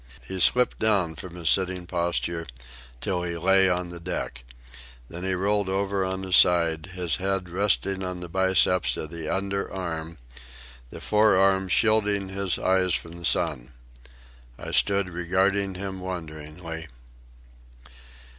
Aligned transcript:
He 0.27 0.39
slipped 0.39 0.79
down 0.79 1.13
from 1.15 1.35
his 1.35 1.47
sitting 1.51 1.85
posture 1.85 2.47
till 3.01 3.21
he 3.21 3.37
lay 3.37 3.69
on 3.69 3.89
the 3.89 3.99
deck. 3.99 4.41
Then 5.09 5.23
he 5.23 5.35
rolled 5.35 5.69
over 5.69 6.03
on 6.03 6.23
his 6.23 6.35
side, 6.37 6.87
his 6.95 7.17
head 7.17 7.47
resting 7.49 8.01
on 8.03 8.19
the 8.19 8.27
biceps 8.27 8.97
of 8.97 9.11
the 9.11 9.29
under 9.29 9.71
arm, 9.71 10.17
the 10.89 11.01
forearm 11.01 11.67
shielding 11.69 12.29
his 12.29 12.57
eyes 12.57 12.95
from 12.95 13.11
the 13.11 13.25
sun. 13.25 13.73
I 14.57 14.71
stood 14.71 15.11
regarding 15.11 15.75
him 15.75 15.99
wonderingly. 15.99 16.87